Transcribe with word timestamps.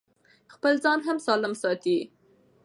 خپل 0.53 0.73
ځان 0.83 0.99
هم 1.07 1.17
سالم 1.25 1.53
ساتي. 1.61 1.97